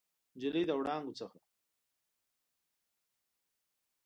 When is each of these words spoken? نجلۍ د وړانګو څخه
نجلۍ 0.35 0.63
د 0.67 0.71
وړانګو 0.79 1.17
څخه 1.19 1.39